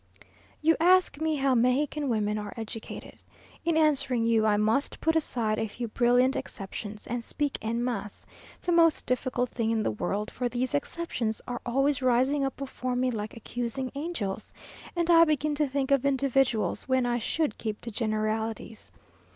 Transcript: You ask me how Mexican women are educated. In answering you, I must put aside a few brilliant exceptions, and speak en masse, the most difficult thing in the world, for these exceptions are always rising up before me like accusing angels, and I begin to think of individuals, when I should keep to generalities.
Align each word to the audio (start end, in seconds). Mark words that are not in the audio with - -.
You 0.63 0.75
ask 0.79 1.21
me 1.21 1.35
how 1.35 1.53
Mexican 1.53 2.09
women 2.09 2.39
are 2.39 2.55
educated. 2.57 3.19
In 3.63 3.77
answering 3.77 4.25
you, 4.25 4.47
I 4.47 4.57
must 4.57 4.99
put 4.99 5.15
aside 5.15 5.59
a 5.59 5.67
few 5.67 5.87
brilliant 5.87 6.35
exceptions, 6.35 7.05
and 7.05 7.23
speak 7.23 7.59
en 7.61 7.83
masse, 7.83 8.25
the 8.63 8.71
most 8.71 9.05
difficult 9.05 9.51
thing 9.51 9.69
in 9.69 9.83
the 9.83 9.91
world, 9.91 10.31
for 10.31 10.49
these 10.49 10.73
exceptions 10.73 11.39
are 11.47 11.61
always 11.67 12.01
rising 12.01 12.43
up 12.43 12.55
before 12.57 12.95
me 12.95 13.11
like 13.11 13.37
accusing 13.37 13.91
angels, 13.93 14.51
and 14.95 15.07
I 15.11 15.23
begin 15.23 15.53
to 15.53 15.67
think 15.69 15.91
of 15.91 16.03
individuals, 16.03 16.87
when 16.87 17.05
I 17.05 17.19
should 17.19 17.59
keep 17.59 17.79
to 17.81 17.91
generalities. 17.91 18.91